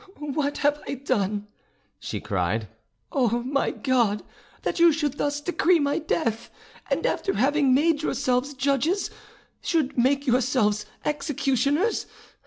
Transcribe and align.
"What 0.33 0.57
have 0.65 0.81
I 0.87 0.95
done," 0.95 1.45
she 1.99 2.19
cried, 2.19 2.67
"oh, 3.11 3.43
my 3.43 3.69
God? 3.69 4.23
that 4.63 4.79
you 4.79 4.91
should 4.91 5.19
thus 5.19 5.39
decree 5.39 5.79
my 5.79 5.99
death, 5.99 6.49
and 6.89 7.05
after 7.05 7.33
having 7.35 7.75
made 7.75 8.01
yourselves 8.01 8.55
judges 8.55 9.11
should 9.61 9.99
make 9.99 10.25
yourselves 10.25 10.87
executioners? 11.05 12.07